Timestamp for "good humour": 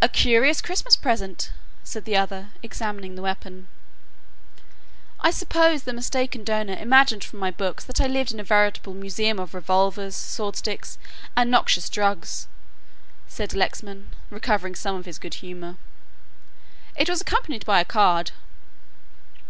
15.18-15.76